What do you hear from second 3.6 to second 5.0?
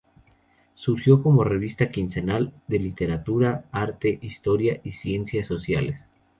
Arte, Historia y